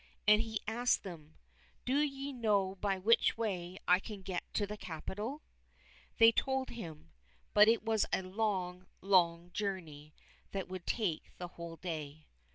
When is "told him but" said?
6.31-7.67